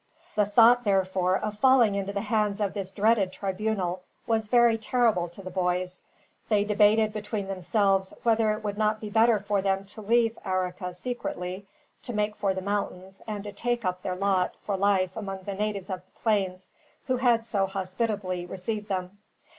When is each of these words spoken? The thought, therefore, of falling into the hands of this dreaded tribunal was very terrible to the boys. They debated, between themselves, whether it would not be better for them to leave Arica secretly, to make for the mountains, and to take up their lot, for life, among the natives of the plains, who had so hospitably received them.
The 0.33 0.47
thought, 0.47 0.83
therefore, 0.83 1.37
of 1.37 1.59
falling 1.59 1.93
into 1.93 2.11
the 2.11 2.21
hands 2.21 2.59
of 2.59 2.73
this 2.73 2.89
dreaded 2.89 3.31
tribunal 3.31 4.01
was 4.25 4.47
very 4.47 4.75
terrible 4.75 5.29
to 5.29 5.43
the 5.43 5.51
boys. 5.51 6.01
They 6.49 6.63
debated, 6.63 7.13
between 7.13 7.47
themselves, 7.47 8.11
whether 8.23 8.51
it 8.51 8.63
would 8.63 8.79
not 8.79 8.99
be 8.99 9.11
better 9.11 9.37
for 9.37 9.61
them 9.61 9.85
to 9.85 10.01
leave 10.01 10.39
Arica 10.43 10.95
secretly, 10.95 11.67
to 12.01 12.13
make 12.13 12.35
for 12.35 12.55
the 12.55 12.63
mountains, 12.63 13.21
and 13.27 13.43
to 13.43 13.51
take 13.51 13.85
up 13.85 14.01
their 14.01 14.15
lot, 14.15 14.55
for 14.63 14.75
life, 14.75 15.15
among 15.15 15.43
the 15.43 15.53
natives 15.53 15.91
of 15.91 16.01
the 16.03 16.19
plains, 16.19 16.71
who 17.05 17.17
had 17.17 17.45
so 17.45 17.67
hospitably 17.67 18.47
received 18.47 18.89
them. 18.89 19.19